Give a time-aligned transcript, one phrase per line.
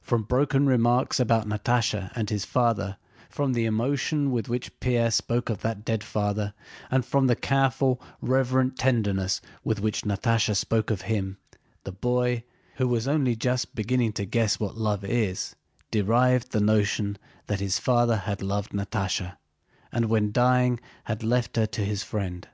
[0.00, 2.96] From broken remarks about Natásha and his father,
[3.30, 6.52] from the emotion with which Pierre spoke of that dead father,
[6.90, 11.38] and from the careful, reverent tenderness with which Natásha spoke of him,
[11.84, 12.42] the boy,
[12.74, 15.54] who was only just beginning to guess what love is,
[15.92, 17.16] derived the notion
[17.46, 19.36] that his father had loved Natásha
[19.92, 22.48] and when dying had left her to his friend.